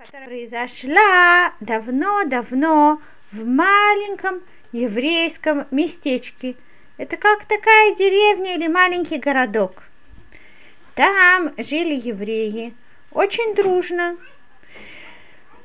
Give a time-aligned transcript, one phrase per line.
[0.00, 4.40] которая произошла давно-давно в маленьком
[4.72, 6.56] еврейском местечке.
[6.96, 9.82] Это как такая деревня или маленький городок.
[10.94, 12.72] Там жили евреи
[13.10, 14.16] очень дружно.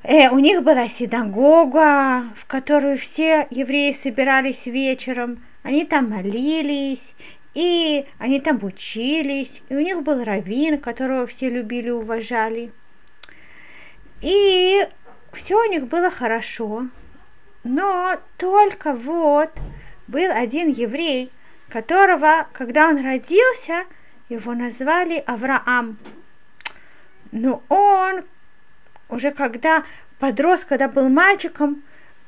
[0.04, 5.46] Э, у них была синагога, в которую все евреи собирались вечером.
[5.64, 7.14] Они там молились,
[7.54, 9.62] и они там учились.
[9.70, 12.74] И у них был раввин, которого все любили и уважали.
[14.26, 14.88] И
[15.34, 16.88] все у них было хорошо.
[17.64, 19.52] Но только вот
[20.08, 21.32] был один еврей,
[21.70, 23.84] которого, когда он родился,
[24.30, 26.00] его назвали Авраам.
[27.32, 28.24] Но он
[29.10, 29.84] уже когда
[30.18, 31.84] подрос, когда был мальчиком,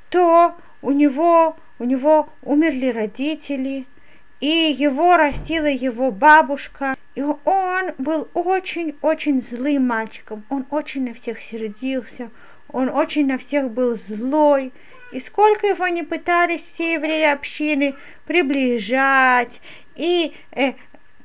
[0.10, 3.88] то у него, у него умерли родители,
[4.40, 6.94] и его растила его бабушка.
[7.18, 10.46] И он был очень-очень злым мальчиком.
[10.50, 12.30] Он очень на всех сердился,
[12.70, 14.72] он очень на всех был злой.
[15.12, 17.96] И сколько его не пытались все евреи общины
[18.28, 19.62] приближать
[19.96, 20.74] и э,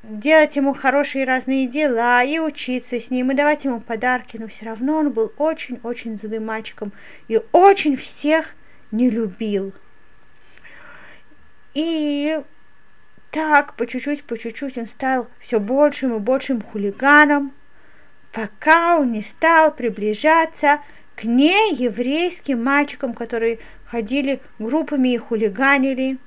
[0.03, 4.65] делать ему хорошие разные дела, и учиться с ним, и давать ему подарки, но все
[4.65, 6.93] равно он был очень-очень злым мальчиком
[7.29, 8.55] и очень всех
[8.93, 9.75] не любил.
[11.75, 12.41] И
[13.33, 17.53] так, по чуть-чуть, по чуть-чуть он стал все большим и большим хулиганом,
[18.31, 20.81] пока он не стал приближаться
[21.17, 26.19] к нееврейским мальчикам, которые ходили группами и хулиганили.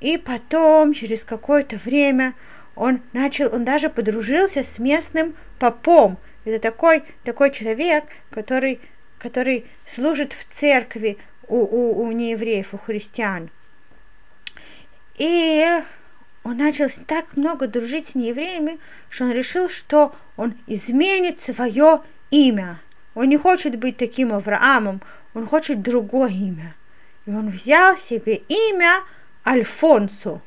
[0.00, 2.34] И потом, через какое-то время,
[2.76, 6.18] он начал, он даже подружился с местным попом.
[6.44, 8.80] Это такой, такой человек, который,
[9.18, 11.16] который служит в церкви
[11.48, 13.48] у, у, у неевреев, у христиан.
[15.16, 15.82] И
[16.48, 18.78] он начал так много дружить с неевреями,
[19.10, 22.80] что он решил, что он изменит свое имя.
[23.14, 25.02] Он не хочет быть таким Авраамом,
[25.34, 26.74] он хочет другое имя.
[27.26, 29.02] И он взял себе имя
[29.46, 30.40] Альфонсо.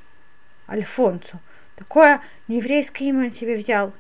[0.67, 1.39] Альфонсо.
[1.75, 3.94] Такое нееврейское имя он себе взял.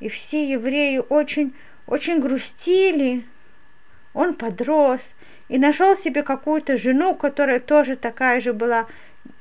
[0.00, 1.52] И все евреи очень,
[1.86, 3.26] очень грустили.
[4.14, 5.02] Он подрос
[5.48, 8.86] и нашел себе какую-то жену, которая тоже такая же была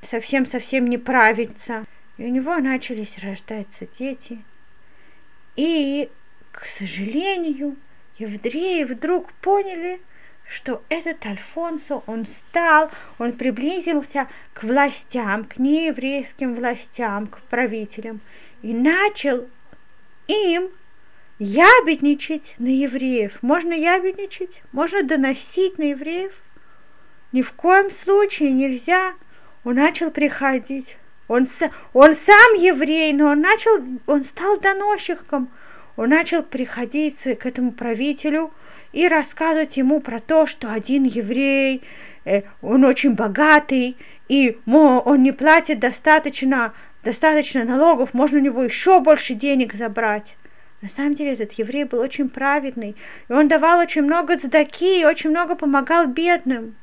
[0.09, 1.85] совсем-совсем не правится.
[2.17, 4.43] И у него начались рождаться дети.
[5.55, 6.09] И,
[6.51, 7.75] к сожалению,
[8.17, 9.99] евреи вдруг поняли,
[10.47, 18.21] что этот Альфонсо, он стал, он приблизился к властям, к нееврейским властям, к правителям,
[18.61, 19.47] и начал
[20.27, 20.69] им
[21.39, 23.41] ябедничать на евреев.
[23.41, 26.33] Можно ябедничать, можно доносить на евреев.
[27.31, 29.13] Ни в коем случае нельзя
[29.65, 30.95] он начал приходить.
[31.27, 31.47] Он,
[31.93, 35.49] он сам еврей, но он начал, он стал доносчиком.
[35.97, 38.51] Он начал приходить к этому правителю
[38.93, 41.81] и рассказывать ему про то, что один еврей,
[42.25, 43.97] э, он очень богатый,
[44.29, 50.35] и он не платит достаточно, достаточно налогов, можно у него еще больше денег забрать.
[50.81, 52.95] На самом деле этот еврей был очень праведный,
[53.29, 56.75] и он давал очень много цдаки, и очень много помогал бедным.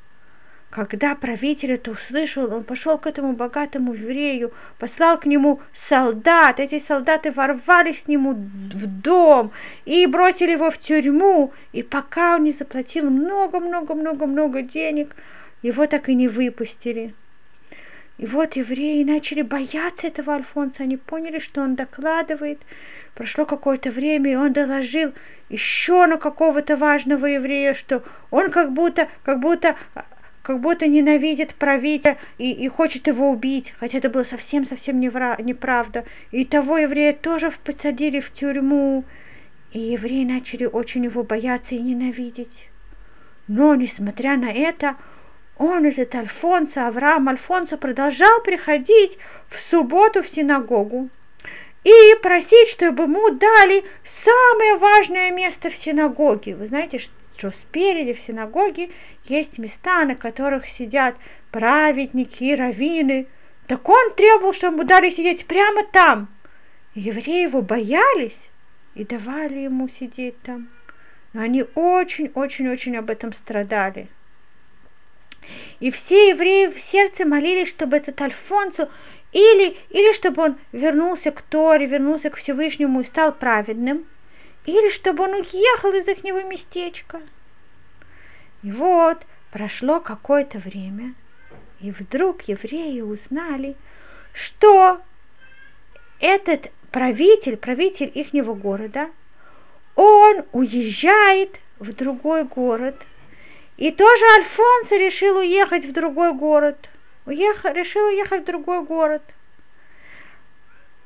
[0.72, 6.60] Когда правитель это услышал, он пошел к этому богатому еврею, послал к нему солдат.
[6.60, 9.52] Эти солдаты ворвались к нему в дом
[9.84, 11.52] и бросили его в тюрьму.
[11.72, 15.14] И пока он не заплатил много-много-много-много денег,
[15.60, 17.12] его так и не выпустили.
[18.16, 22.60] И вот евреи начали бояться этого Альфонса, они поняли, что он докладывает.
[23.14, 25.12] Прошло какое-то время, и он доложил
[25.50, 29.76] еще на какого-то важного еврея, что он как будто, как будто
[30.42, 36.04] как будто ненавидит правителя и, и хочет его убить, хотя это было совсем-совсем неправда.
[36.30, 39.04] И того еврея тоже посадили в тюрьму,
[39.72, 42.68] и евреи начали очень его бояться и ненавидеть.
[43.48, 44.96] Но, несмотря на это,
[45.56, 51.08] он, этот Альфонсо, Авраам Альфонсо, продолжал приходить в субботу в синагогу
[51.84, 53.84] и просить, чтобы ему дали
[54.24, 56.54] самое важное место в синагоге.
[56.54, 58.90] Вы знаете, что что спереди в синагоге
[59.24, 61.16] есть места, на которых сидят
[61.50, 63.26] праведники и раввины.
[63.66, 66.28] Так он требовал, чтобы ему дали сидеть прямо там.
[66.94, 68.38] евреи его боялись
[68.94, 70.68] и давали ему сидеть там.
[71.32, 74.06] Но они очень-очень-очень об этом страдали.
[75.80, 78.88] И все евреи в сердце молились, чтобы этот Альфонсу
[79.32, 84.06] или, или чтобы он вернулся к Торе, вернулся к Всевышнему и стал праведным,
[84.64, 87.20] или чтобы он уехал из их местечка.
[88.62, 89.18] И вот
[89.50, 91.14] прошло какое-то время,
[91.80, 93.76] и вдруг евреи узнали,
[94.32, 95.00] что
[96.20, 99.10] этот правитель, правитель ихнего города,
[99.96, 102.94] он уезжает в другой город.
[103.76, 106.88] И тоже Альфонсо решил уехать в другой город.
[107.26, 109.22] Уехал, решил уехать в другой город.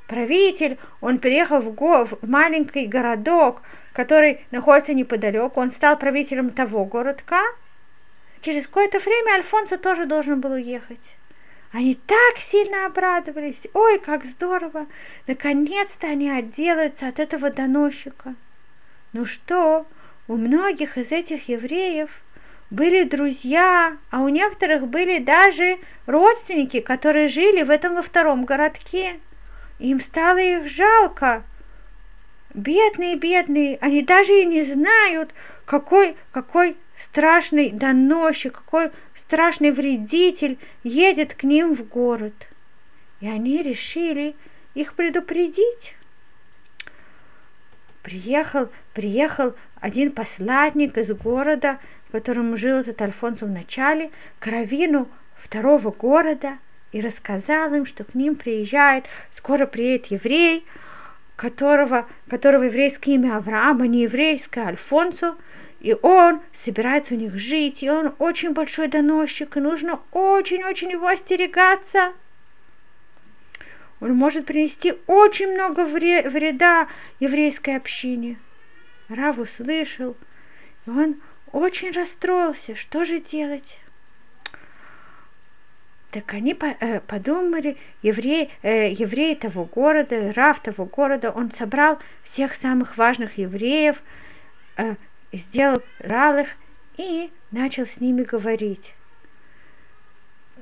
[0.06, 3.62] Правитель, он переехал в, го, в маленький городок,
[3.92, 5.60] который находится неподалеку.
[5.60, 7.42] Он стал правителем того городка.
[8.40, 11.00] Через какое-то время Альфонсо тоже должен был уехать.
[11.72, 13.60] Они так сильно обрадовались.
[13.74, 14.86] Ой, как здорово!
[15.26, 18.34] Наконец-то они отделаются от этого доносчика.
[19.12, 19.86] Ну что,
[20.28, 22.10] у многих из этих евреев
[22.70, 29.18] были друзья, а у некоторых были даже родственники, которые жили в этом во втором городке.
[29.78, 31.44] Им стало их жалко.
[32.54, 35.34] Бедные, бедные, они даже и не знают,
[35.66, 42.34] какой, какой страшный доносчик, какой страшный вредитель едет к ним в город.
[43.20, 44.34] И они решили
[44.74, 45.94] их предупредить.
[48.02, 55.08] Приехал, приехал один посланник из города, в котором жил этот Альфонсо в начале, к раввину
[55.42, 56.58] второго города
[56.92, 59.04] и рассказал им, что к ним приезжает,
[59.36, 60.64] скоро приедет еврей,
[61.36, 65.36] которого, которого еврейское имя Авраам, а не еврейское Альфонсо,
[65.80, 71.06] и он собирается у них жить, и он очень большой доносчик, и нужно очень-очень его
[71.06, 72.12] остерегаться.
[74.00, 76.88] Он может принести очень много вреда
[77.20, 78.38] еврейской общине.
[79.08, 80.16] Рав услышал,
[80.86, 81.16] и он
[81.52, 83.78] очень расстроился, что же делать?
[86.16, 92.54] Так они э, подумали, еврей, э, еврей того города, Рав того города, он собрал всех
[92.54, 93.98] самых важных евреев,
[94.78, 94.94] э,
[95.30, 96.48] сделал рал их
[96.96, 98.94] и начал с ними говорить.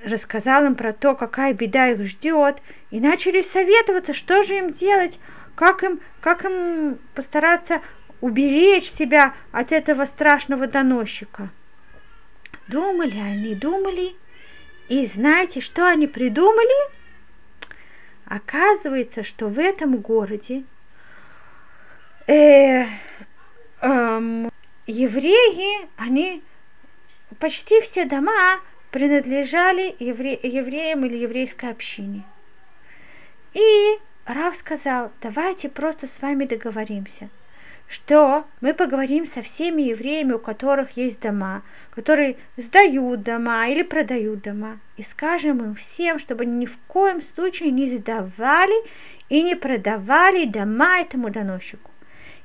[0.03, 2.61] Рассказал им про то, какая беда их ждет,
[2.91, 5.21] и начали советоваться, что же им делать,
[5.55, 7.81] как им, как им постараться
[8.21, 11.51] уберечь себя от этого страшного доносчика.
[12.67, 14.17] Думали они, думали,
[14.89, 16.93] и знаете, что они придумали?
[18.27, 20.65] Оказывается, что в этом городе
[22.27, 22.87] э,
[23.81, 24.49] э,
[24.87, 26.43] евреи, они
[27.39, 28.61] почти все дома
[28.91, 32.23] принадлежали евре, евреям или еврейской общине.
[33.53, 37.29] И Рав сказал, давайте просто с вами договоримся,
[37.89, 44.43] что мы поговорим со всеми евреями, у которых есть дома, которые сдают дома или продают
[44.43, 48.75] дома, и скажем им всем, чтобы они ни в коем случае не сдавали
[49.29, 51.91] и не продавали дома этому доносчику.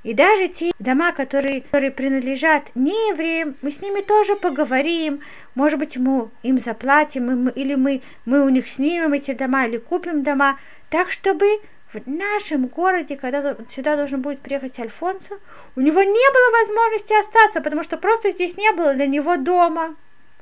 [0.03, 5.19] И даже те дома, которые, которые принадлежат не евреям, мы с ними тоже поговорим.
[5.55, 10.23] Может быть, мы им заплатим, или мы, мы у них снимем эти дома, или купим
[10.23, 10.57] дома.
[10.89, 11.45] Так, чтобы
[11.93, 15.39] в нашем городе, когда сюда должен будет приехать Альфонсо,
[15.75, 19.95] у него не было возможности остаться, потому что просто здесь не было для него дома,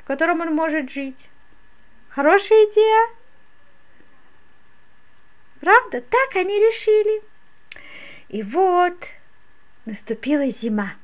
[0.04, 1.18] в котором он может жить.
[2.10, 3.10] Хорошая идея?
[5.62, 6.02] Правда?
[6.02, 7.22] Так они решили.
[8.28, 8.96] И вот
[9.86, 10.96] наступила зима.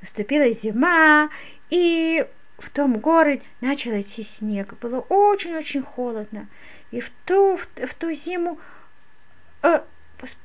[0.00, 1.28] Наступила зима,
[1.68, 2.26] и
[2.58, 4.72] в том городе начал идти снег.
[4.80, 6.48] Было очень-очень холодно.
[6.90, 8.58] И в ту, в, в ту зиму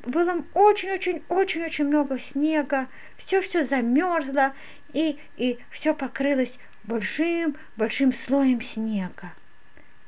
[0.05, 2.87] было очень-очень-очень-очень много снега.
[3.17, 4.53] Все-все замерзло,
[4.93, 9.33] и, и все покрылось большим-большим слоем снега.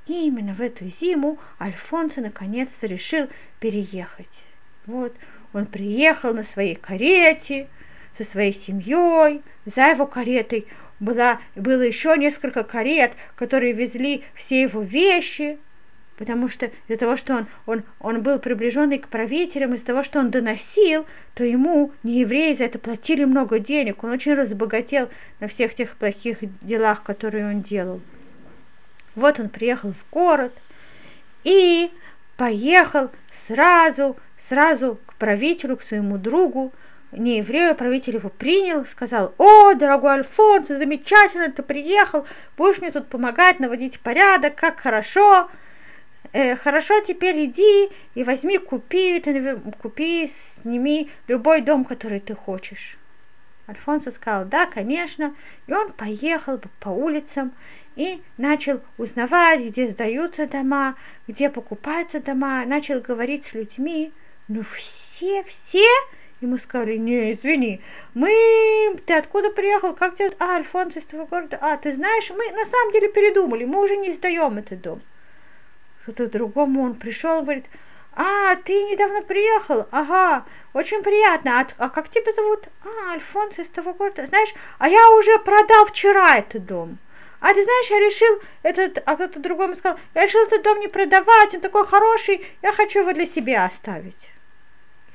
[0.08, 3.28] И именно в эту зиму Альфонсо наконец-то решил
[3.60, 4.28] переехать.
[4.86, 5.14] Вот,
[5.54, 7.68] он приехал на своей карете
[8.18, 9.44] со своей семьей.
[9.66, 10.68] За его каретой
[11.00, 15.60] была, было еще несколько карет, которые везли все его вещи,
[16.20, 20.20] потому что из-за того, что он, он, он был приближенный к правителям, из-за того, что
[20.20, 24.04] он доносил, то ему, не евреи, за это платили много денег.
[24.04, 25.08] Он очень разбогател
[25.40, 28.02] на всех тех плохих делах, которые он делал.
[29.16, 30.52] Вот он приехал в город
[31.46, 31.90] и
[32.36, 33.12] поехал
[33.48, 34.18] сразу,
[34.50, 36.74] сразу правителю, к своему другу,
[37.14, 43.08] не еврею, правитель его принял, сказал, о, дорогой Альфонс, замечательно, ты приехал, будешь мне тут
[43.08, 45.50] помогать, наводить порядок, как хорошо.
[46.32, 50.32] Э, хорошо, теперь иди и возьми, купи, ты, купи,
[50.62, 52.98] сними любой дом, который ты хочешь.
[53.68, 55.36] Альфонсо сказал, да, конечно,
[55.68, 57.52] и он поехал по улицам
[57.96, 60.96] и начал узнавать, где сдаются дома,
[61.28, 64.12] где покупаются дома, начал говорить с людьми,
[64.48, 65.88] ну все, все?
[66.42, 67.82] Ему сказали, не, извини,
[68.14, 72.50] мы, ты откуда приехал, как тебя, а, Альфонс из твоего города, а, ты знаешь, мы
[72.52, 75.02] на самом деле передумали, мы уже не сдаем этот дом.
[76.04, 77.66] Кто-то другому он пришел, говорит,
[78.14, 79.88] А, ты недавно приехал?
[79.92, 81.60] Ага, очень приятно.
[81.60, 82.68] А, а как тебя зовут?
[82.84, 84.26] А, Альфонс из того города.
[84.28, 86.98] Знаешь, а я уже продал вчера этот дом.
[87.40, 90.90] А ты знаешь, я решил этот, а кто-то другому сказал, я решил этот дом не
[90.90, 94.30] продавать, он такой хороший, я хочу его для себя оставить.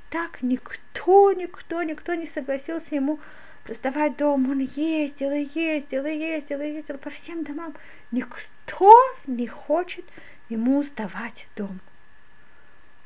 [0.09, 3.19] Так никто, никто, никто не согласился ему
[3.69, 4.51] сдавать дом.
[4.51, 7.75] Он ездил и ездил и ездил и ездил по всем домам.
[8.11, 8.95] Никто
[9.27, 10.05] не хочет
[10.49, 11.81] ему сдавать дом.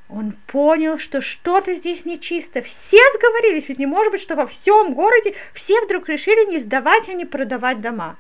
[0.09, 2.63] Он понял, что что-то здесь нечисто.
[2.63, 7.09] Все сговорились, ведь не может быть, что во всем городе все вдруг решили не сдавать,
[7.09, 8.17] а не продавать дома.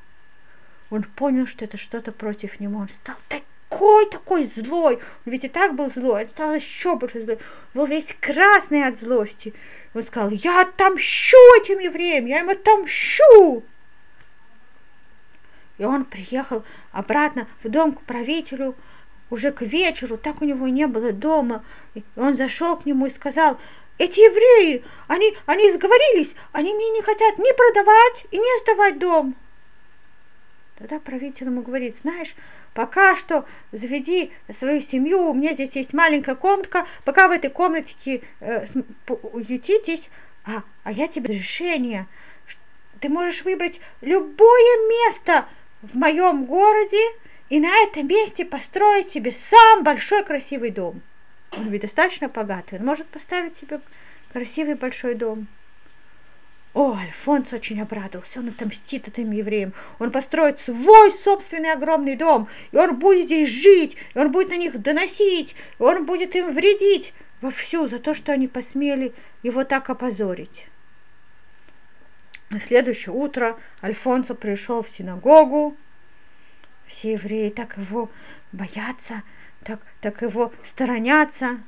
[0.90, 2.80] Он понял, что это что-то против него.
[2.80, 4.96] Он стал такой, такой злой.
[4.96, 7.36] Он ведь и так был злой, он стал еще больше злой.
[7.74, 9.54] Он был весь красный от злости.
[9.94, 13.64] Он сказал, я отомщу этим евреям, я им отомщу.
[15.78, 18.74] И он приехал обратно в дом к правителю,
[19.30, 21.64] уже к вечеру, так у него не было дома.
[21.94, 23.58] И он зашел к нему и сказал,
[23.98, 29.34] эти евреи, они, они сговорились, они мне не хотят ни продавать и не сдавать дом.
[30.78, 32.34] Тогда правитель ему говорит, знаешь,
[32.72, 38.22] пока что заведи свою семью, у меня здесь есть маленькая комнатка, пока в этой комнатке
[38.38, 38.66] э,
[39.32, 40.08] уютитесь,
[40.44, 42.06] а, а я тебе решение,
[43.00, 45.46] ты можешь выбрать любое место
[45.82, 47.02] в моем городе
[47.48, 51.02] и на этом месте построить себе сам большой красивый дом.
[51.52, 53.80] Он ведь достаточно богатый, он может поставить себе
[54.32, 55.46] красивый большой дом.
[56.74, 59.72] О, Альфонс очень обрадовался, он отомстит этим евреям.
[59.98, 64.56] Он построит свой собственный огромный дом, и он будет здесь жить, и он будет на
[64.56, 69.88] них доносить, и он будет им вредить вовсю за то, что они посмели его так
[69.88, 70.66] опозорить.
[72.50, 75.76] На следующее утро Альфонсо пришел в синагогу,
[76.88, 78.10] все евреи так его
[78.52, 79.22] боятся,
[79.62, 81.60] так, так его сторонятся.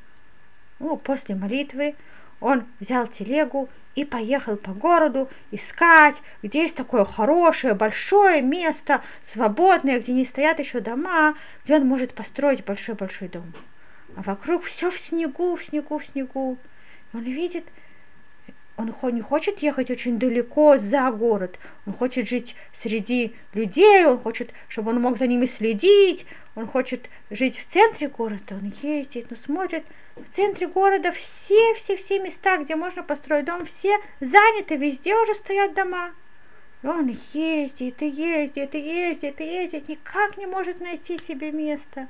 [0.79, 1.95] Ну, после молитвы
[2.41, 10.01] он взял телегу и поехал по городу искать, где есть такое хорошее, большое место, свободное,
[10.01, 11.35] где не стоят еще дома,
[11.65, 13.53] где он может построить большой-большой дом.
[14.17, 16.57] А вокруг все в снегу, в снегу, в снегу.
[17.13, 17.67] Он видит
[18.81, 24.51] он не хочет ехать очень далеко за город, он хочет жить среди людей, он хочет,
[24.69, 29.37] чтобы он мог за ними следить, он хочет жить в центре города, он ездит, но
[29.45, 29.85] смотрит,
[30.17, 35.35] в центре города все, все, все места, где можно построить дом, все заняты, везде уже
[35.35, 36.13] стоят дома.
[36.83, 42.09] Он ездит, и ездит, и ездит, и ездит, никак не может найти себе место.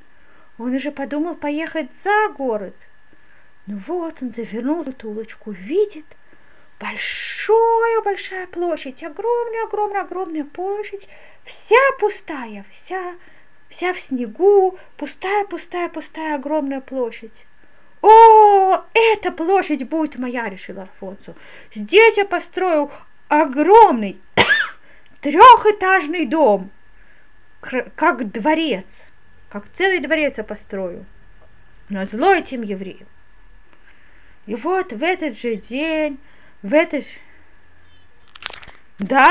[0.59, 2.75] Он уже подумал поехать за город.
[3.67, 6.05] Ну вот, он завернул эту улочку, видит,
[6.81, 11.07] большая-большая площадь, огромная-огромная-огромная площадь,
[11.45, 13.15] вся пустая, вся,
[13.69, 17.47] вся в снегу, пустая-пустая-пустая огромная площадь.
[18.01, 21.35] О, эта площадь будет моя, решил Альфонсо.
[21.75, 22.91] Здесь я построю
[23.29, 24.19] огромный
[25.21, 26.71] трехэтажный дом,
[27.61, 28.87] как дворец,
[29.51, 31.05] как целый дворец я построю.
[31.91, 33.07] Но зло этим евреям.
[34.47, 36.19] И вот в этот же день
[36.63, 37.05] в этот...
[38.99, 39.31] Да?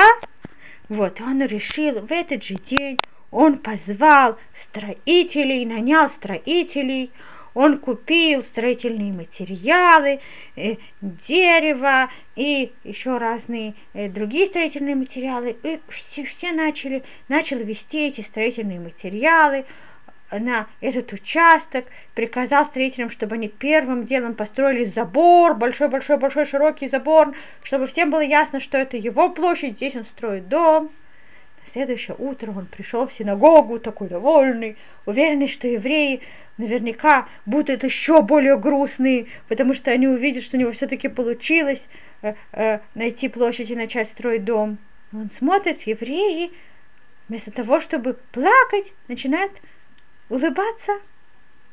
[0.87, 2.97] Вот, он решил в этот же день,
[3.29, 7.11] он позвал строителей, нанял строителей,
[7.53, 10.19] он купил строительные материалы,
[10.55, 15.55] э, дерево и еще разные э, другие строительные материалы.
[15.63, 19.65] И все, все начали, начал вести эти строительные материалы
[20.31, 27.33] на этот участок, приказал строителям, чтобы они первым делом построили забор, большой-большой-большой широкий забор,
[27.63, 30.91] чтобы всем было ясно, что это его площадь, здесь он строит дом.
[31.65, 36.21] На следующее утро он пришел в синагогу, такой довольный, уверенный, что евреи
[36.57, 41.81] наверняка будут еще более грустные, потому что они увидят, что у него все-таки получилось
[42.21, 44.77] э, э, найти площадь и начать строить дом.
[45.13, 46.51] Он смотрит, евреи,
[47.29, 49.51] вместо того, чтобы плакать, начинают
[50.29, 50.99] улыбаться,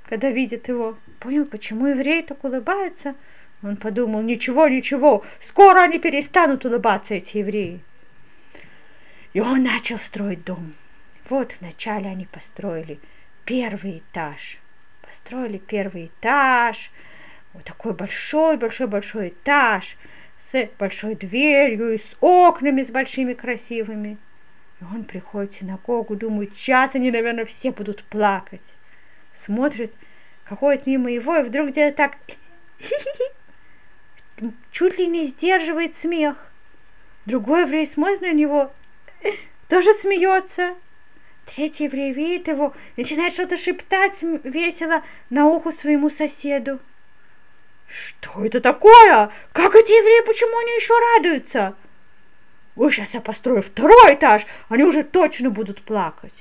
[0.08, 0.96] когда видит его.
[1.20, 3.14] Понял, почему евреи так улыбаются?
[3.62, 7.80] Он подумал, ничего, ничего, скоро они перестанут улыбаться, эти евреи.
[9.32, 10.74] И он начал строить дом.
[11.28, 13.00] Вот вначале они построили
[13.44, 14.58] первый этаж.
[15.02, 16.90] Построили первый этаж,
[17.52, 19.96] вот такой большой-большой-большой этаж
[20.52, 24.18] с большой дверью и с окнами с большими красивыми.
[24.80, 28.60] И он приходит в синагогу, думает, сейчас они, наверное, все будут плакать.
[29.44, 29.92] Смотрит,
[30.44, 32.16] ходит мимо его, и вдруг где-то так
[34.72, 36.36] чуть ли не сдерживает смех.
[37.24, 38.72] Другой еврей смотрит на него,
[39.68, 40.74] тоже смеется.
[41.46, 46.80] Третий еврей видит его, начинает что-то шептать весело на уху своему соседу.
[47.88, 49.30] Что это такое?
[49.52, 51.76] Как эти евреи, почему они еще радуются?
[52.76, 56.34] Ой, сейчас я построю второй этаж, они уже точно будут плакать.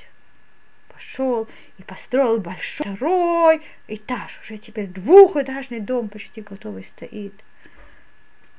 [0.93, 4.39] Пошел и построил большой второй этаж.
[4.43, 7.33] Уже теперь двухэтажный дом почти готовый стоит.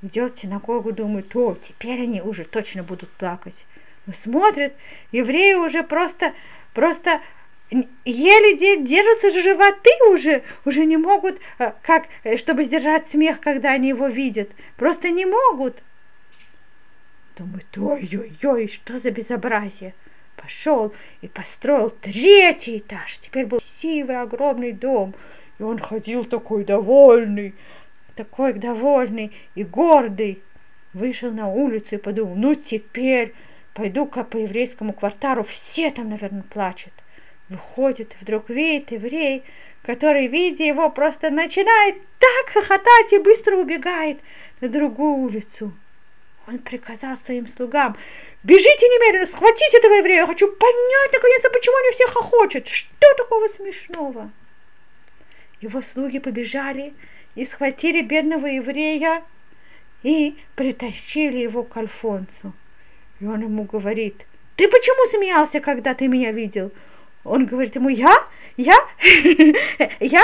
[0.03, 3.55] Идет в синагогу, думает, о, теперь они уже точно будут плакать.
[4.07, 4.73] Но смотрят,
[5.13, 6.33] евреи уже просто,
[6.73, 7.21] просто
[8.05, 13.73] еле держатся же животы уже, уже не могут, э, как, э, чтобы сдержать смех, когда
[13.73, 14.49] они его видят.
[14.77, 15.83] Просто не могут.
[17.37, 19.95] Думает, ой-ой-ой, что за безобразие.
[20.37, 23.19] Пошел и построил третий этаж.
[23.19, 25.15] Теперь был красивый, огромный дом.
[25.59, 27.55] И он ходил такой довольный,
[28.15, 30.43] такой довольный и гордый.
[30.95, 33.35] Вышел на улицу и подумал, ну теперь
[33.75, 36.95] пойду-ка по еврейскому кварталу, все там, наверное, плачут.
[37.51, 39.45] Выходит, вдруг видит еврей,
[39.83, 44.21] который, видя его, просто начинает так хохотать и быстро убегает
[44.63, 45.75] на другую улицу.
[46.47, 47.97] Он приказал своим слугам,
[48.45, 53.49] бежите немедленно, схватите этого еврея, я хочу понять, наконец-то, почему они все хохочут, что такого
[53.49, 54.31] смешного?
[55.61, 56.95] Его слуги побежали
[57.35, 59.25] и схватили бедного еврея
[60.05, 62.53] и притащили его к Альфонсу.
[63.19, 64.25] И он ему говорит,
[64.55, 66.71] ты почему смеялся, когда ты меня видел?
[67.25, 68.15] Он говорит ему, я?
[68.57, 68.79] Я?
[70.01, 70.23] Я?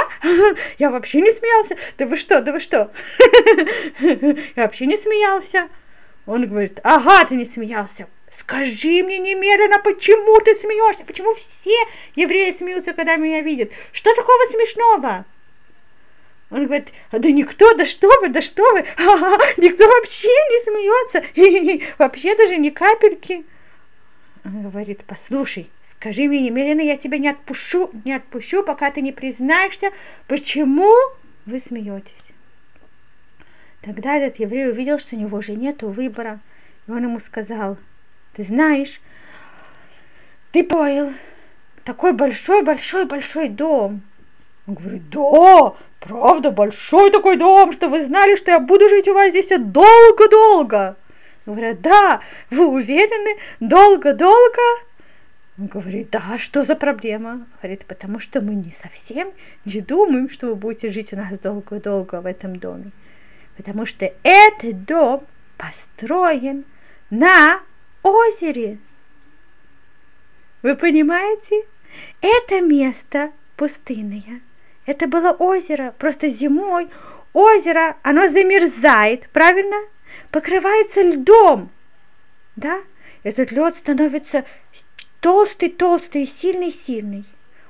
[0.78, 1.76] Я вообще не смеялся.
[1.98, 2.92] Да вы что, да вы что?
[3.98, 5.68] Я вообще не смеялся.
[6.26, 8.08] Он говорит, ага, ты не смеялся.
[8.38, 11.04] Скажи мне немедленно, почему ты смеешься?
[11.04, 11.76] Почему все
[12.16, 13.70] евреи смеются, когда меня видят?
[13.92, 15.24] Что такого смешного?
[16.50, 21.94] Он говорит, да никто, да что вы, да что вы, ага, никто вообще не смеется,
[21.98, 23.44] вообще даже ни капельки.
[24.44, 29.12] Он говорит, послушай, скажи мне немедленно, я тебя не отпущу, не отпущу, пока ты не
[29.12, 29.92] признаешься,
[30.26, 30.92] почему
[31.46, 32.12] вы смеетесь.
[33.82, 36.38] Тогда этот еврей увидел, что у него уже нет выбора.
[36.86, 37.76] И он ему сказал,
[38.34, 39.00] ты знаешь,
[40.52, 41.12] ты поил
[41.84, 44.02] такой большой-большой-большой дом.
[44.68, 49.14] Он говорит, да, правда, большой такой дом, что вы знали, что я буду жить у
[49.14, 50.96] вас здесь долго-долго.
[51.44, 54.62] Говорят, да, вы уверены, долго-долго?
[55.58, 57.46] Он говорит, да, что за проблема?
[57.60, 59.32] Говорит, потому что мы не совсем
[59.64, 62.92] не думаем, что вы будете жить у нас долго-долго в этом доме
[63.56, 66.64] потому что этот дом построен
[67.10, 67.60] на
[68.02, 68.78] озере.
[70.62, 71.64] Вы понимаете?
[72.20, 74.40] Это место пустынное.
[74.86, 76.88] Это было озеро, просто зимой
[77.32, 79.76] озеро, оно замерзает, правильно?
[80.30, 81.70] Покрывается льдом,
[82.56, 82.80] да?
[83.22, 84.44] Этот лед становится
[85.20, 87.24] толстый-толстый, сильный-сильный.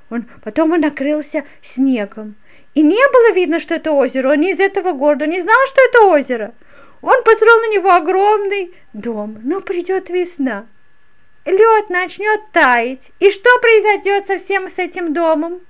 [0.09, 2.35] Он, потом он накрылся снегом.
[2.73, 4.31] И не было видно, что это озеро.
[4.31, 6.53] Он не из этого города, не знал, что это озеро.
[7.01, 9.39] Он построил на него огромный дом.
[9.43, 10.65] Но придет весна.
[11.45, 13.01] Лед начнет таять.
[13.19, 15.61] И что произойдет со всем с этим домом?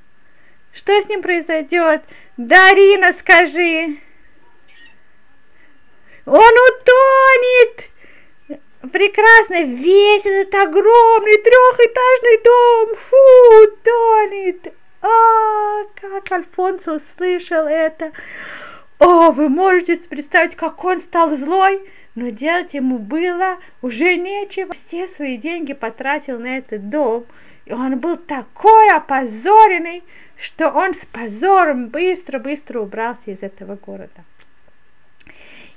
[0.71, 2.03] Что с ним произойдет?
[2.37, 3.97] Дарина, скажи.
[6.25, 7.89] Он утонет!
[8.91, 14.73] Прекрасно, весь этот огромный трехэтажный дом, фу, тонет.
[15.03, 18.13] А, как Альфонсо услышал это.
[18.99, 21.81] О, вы можете представить, как он стал злой,
[22.15, 24.73] но делать ему было уже нечего.
[24.73, 27.25] Все свои деньги потратил на этот дом,
[27.65, 30.03] и он был такой опозоренный,
[30.37, 34.23] что он с позором быстро-быстро убрался из этого города.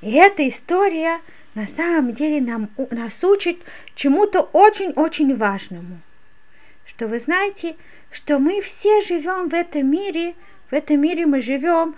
[0.03, 1.21] И эта история
[1.57, 3.59] на самом деле нам, нас учит
[3.97, 6.01] чему-то очень-очень важному.
[6.87, 7.77] Что вы знаете,
[8.11, 10.35] что мы все живем в этом мире,
[10.71, 11.95] в этом мире мы живем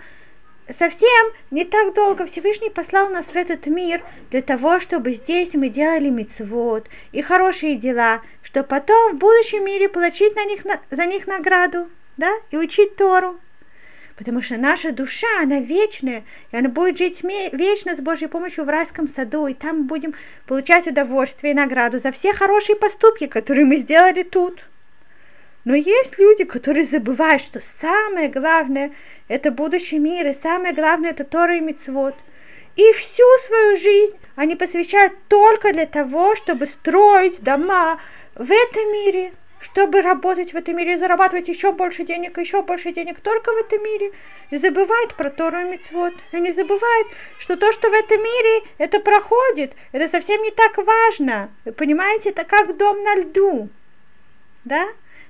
[0.77, 2.25] совсем не так долго.
[2.25, 7.75] Всевышний послал нас в этот мир для того, чтобы здесь мы делали мицвод и хорошие
[7.75, 12.95] дела, чтобы потом в будущем мире получить на них, за них награду, да, и учить
[12.95, 13.39] Тору.
[14.17, 18.69] Потому что наша душа, она вечная, и она будет жить вечно с Божьей помощью в
[18.69, 20.13] райском саду, и там будем
[20.45, 24.61] получать удовольствие и награду за все хорошие поступки, которые мы сделали тут.
[25.65, 28.91] Но есть люди, которые забывают, что самое главное–
[29.27, 32.15] это будущий мир, и самое главное– это Тора и Мицвод.
[32.75, 37.99] И всю свою жизнь они посвящают только для того, чтобы строить дома
[38.35, 43.19] в этом мире, чтобы работать в этом мире, зарабатывать еще больше денег, еще больше денег
[43.19, 44.13] только в этом мире.
[44.51, 46.13] И забывают про Тору и Мицвод.
[46.31, 49.73] Они забывают, что то, что в этом мире, это проходит.
[49.91, 51.51] Это совсем не так важно.
[51.65, 53.69] Вы понимаете, это как дом на льду.
[54.63, 54.87] Да?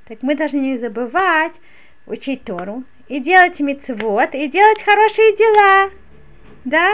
[0.09, 1.53] Так мы должны не забывать
[2.07, 5.91] учить Тору и делать мицвод, и делать хорошие дела.
[6.65, 6.91] Да?